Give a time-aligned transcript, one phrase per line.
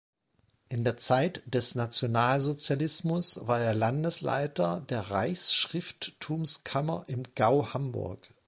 [0.67, 8.19] In der Zeit des Nationalsozialismus war er Landesleiter der Reichsschrifttumskammer im „Gau Hamburg“.